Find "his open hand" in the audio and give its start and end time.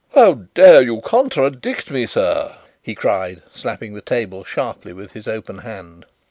5.11-6.07